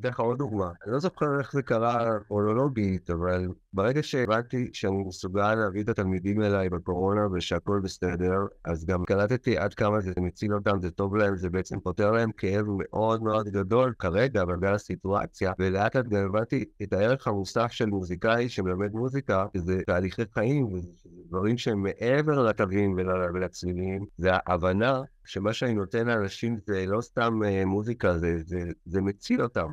[0.00, 0.70] אתן לך עוד דוגמה.
[0.84, 6.42] אני לא זוכר איך זה קרה כרונולוגית, אבל ברגע שהבנתי שאני מסוגל להביא את התלמידים
[6.42, 11.36] אליי בקורונה ושהכול בסדר, אז גם קלטתי עד כמה זה מציל אותם, זה טוב להם,
[11.36, 16.64] זה בעצם פותר להם כאב מאוד מאוד גדול כרגע בגלל הסיטואציה, ולאט לאט גם הבנתי
[16.82, 20.88] את הערך המוסף של מוזיקאי שמלמד מוזיקה, שזה תהליכי חיים, וזה
[21.32, 22.96] דברים שהם מעבר לקווים
[23.34, 29.00] ולצלילים, זה ההבנה שמה שאני נותן לאנשים זה לא סתם uh, מוזיקה, זה, זה, זה
[29.00, 29.66] מציל אותם.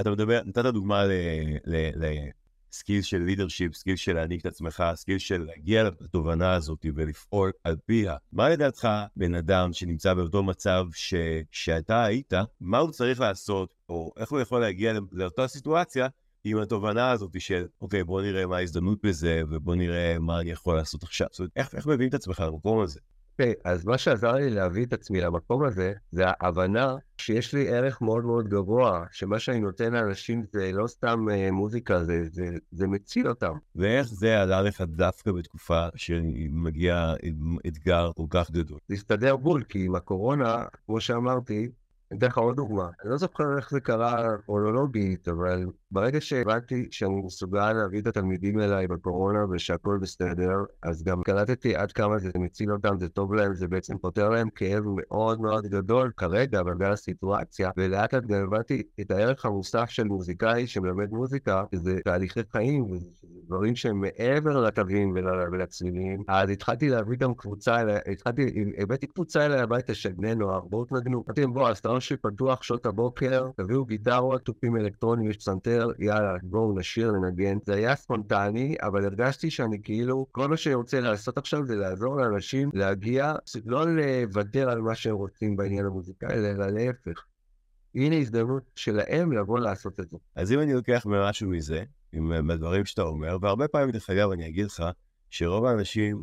[0.00, 1.02] אתה מדבר, נתת דוגמה
[2.72, 7.52] ל skill של leadership, skill של להעניק את עצמך, skill של להגיע לתובנה הזאת ולפעול
[7.64, 8.16] על פיה.
[8.32, 11.14] מה לדעתך בן אדם שנמצא באותו מצב ש...
[11.50, 16.08] שאתה היית, מה הוא צריך לעשות, או איך הוא יכול להגיע לאותה סיטואציה
[16.44, 20.76] עם התובנה הזאת של, אוקיי, בוא נראה מה ההזדמנות בזה, ובוא נראה מה אני יכול
[20.76, 21.26] לעשות עכשיו.
[21.30, 23.00] זאת אומרת, איך, איך מביאים את עצמך למקום הזה?
[23.32, 27.68] אוקיי, okay, אז מה שעזר לי להביא את עצמי למקום הזה, זה ההבנה שיש לי
[27.68, 32.48] ערך מאוד מאוד גבוה, שמה שאני נותן לאנשים זה לא סתם uh, מוזיקה, זה, זה,
[32.70, 33.52] זה מציל אותם.
[33.76, 37.14] ואיך זה עלה לך דווקא בתקופה שמגיע
[37.66, 38.78] אתגר כל כך גדול?
[38.88, 41.68] זה הסתדר בול, כי עם הקורונה, כמו שאמרתי,
[42.14, 42.88] אתן לך עוד דוגמה.
[43.02, 48.60] אני לא זוכר איך זה קרה כרונולוגית, אבל ברגע שהבנתי שאני מסוגל להביא את התלמידים
[48.60, 53.54] אליי בקורונה ושהכול בסדר, אז גם קלטתי עד כמה זה מציל אותם, זה טוב להם,
[53.54, 58.82] זה בעצם פותר להם כאב מאוד מאוד גדול כרגע בגלל הסיטואציה, ולאט לאט גם הבנתי
[59.00, 62.98] את הערך המוסף של מוזיקאי שמלמד מוזיקה, שזה תהליכי חיים,
[63.46, 65.14] דברים שהם מעבר לקווים
[65.52, 66.22] ולצלילים.
[66.28, 67.76] אז התחלתי להביא גם קבוצה,
[68.12, 71.24] התחלתי, הבאתי קבוצה אליי הביתה של בני נוער, בואו תנגנו.
[71.26, 75.88] אמרתי להם, בואו, הסטארון שלי פתוח שעות הבוקר, תביאו גיטרות, תופים אלקטרונים, יש פסנתר.
[75.98, 77.58] יאללה, בואו נשיר, לנגן.
[77.66, 82.16] זה היה ספונטני, אבל הרגשתי שאני כאילו, כל מה שאני רוצה לעשות עכשיו זה לעזור
[82.16, 83.34] לאנשים להגיע,
[83.66, 87.24] לא לוותר על מה שהם רוצים בעניין המוזיקלי, אלא להפך.
[87.94, 90.16] הנה הזדמנות שלהם לבוא לעשות את זה.
[90.36, 91.82] אז אם אני לוקח משהו מזה,
[92.12, 94.82] עם הדברים שאתה אומר, והרבה פעמים, דרך אגב, אני אגיד לך,
[95.30, 96.22] שרוב האנשים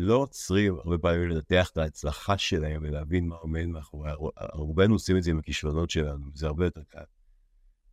[0.00, 4.10] לא עוצרים הרבה פעמים לנתח את ההצלחה שלהם ולהבין מה עומד מאחורי,
[4.52, 7.04] רובנו עושים את זה עם הכישלונות שלנו, זה הרבה יותר קל.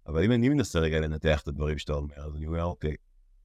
[0.08, 2.96] אבל אם אני מנסה רגע לנתח את הדברים שאתה אומר, אז אני אומר, אוקיי,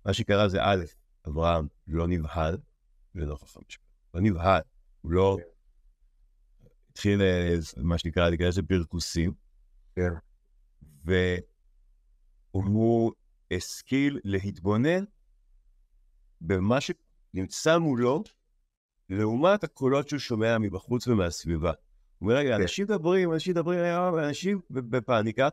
[0.07, 0.85] מה שקרה זה א',
[1.29, 2.59] אברהם לא נבהל
[3.15, 3.85] לנוכח המשפט.
[4.15, 4.63] לא נבהל,
[5.01, 5.39] הוא לא
[6.91, 9.33] התחיל, אה, מה שנקרא, להיכנס לפרכוסים.
[9.97, 10.13] כן.
[12.55, 13.13] והוא
[13.51, 15.05] השכיל להתבונן
[16.41, 18.23] במה שנמצא מולו,
[19.11, 21.69] לעומת הקולות שהוא שומע מבחוץ ומהסביבה.
[22.19, 22.63] הוא אומר, רגע, כן.
[22.63, 23.85] אנשים מדברים, אנשים מדברים,
[24.19, 25.49] אנשים בפאניקה,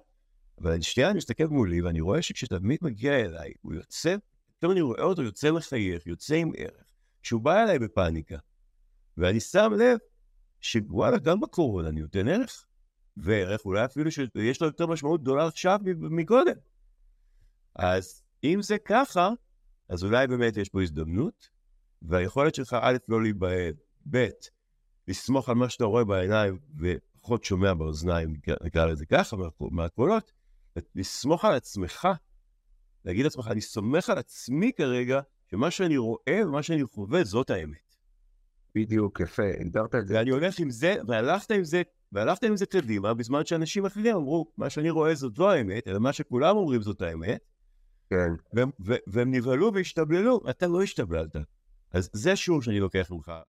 [0.62, 4.16] אבל שנייה אני מסתכל מולי ואני רואה שכשתלמיד מגיע אליי, הוא יוצא,
[4.58, 6.92] פתאום אני רואה אותו יוצא לחייך, יוצא עם ערך,
[7.24, 8.38] שהוא בא אליי בפאניקה.
[9.18, 9.98] ואני שם לב
[10.62, 12.66] שוואלה, גם בקורונה אני נותן ערך.
[13.18, 16.56] וערך אולי אפילו שיש לו יותר משמעות גדולה עכשיו מקודם.
[17.76, 19.30] אז אם זה ככה,
[19.90, 21.50] אז אולי באמת יש פה הזדמנות,
[22.02, 23.74] והיכולת שלך א', לא להיבהל,
[24.10, 24.28] ב',
[25.08, 30.32] לסמוך על מה שאתה רואה בעיניים ופחות שומע באוזניים, נקרא לזה ככה, מהקולות,
[30.96, 32.08] לסמוך על עצמך,
[33.06, 35.22] להגיד לעצמך, אני סומך על עצמי כרגע,
[35.52, 37.96] שמה שאני רואה ומה שאני חווה, זאת האמת.
[38.76, 40.16] בדיוק, יפה, הגדרת את זה.
[40.16, 41.82] ואני הולך עם זה, והלכת עם זה,
[42.12, 46.00] והלכת עם זה קדימה, בזמן שאנשים אחרים אמרו, מה שאני רואה זאת לא האמת, אלא
[46.00, 47.42] מה שכולם אומרים זאת האמת.
[48.10, 48.30] כן.
[48.54, 48.70] והם,
[49.08, 51.36] והם נבהלו והשתבללו, אתה לא השתבללת.
[51.94, 53.32] אז זה שיעור שאני לוקח ממך.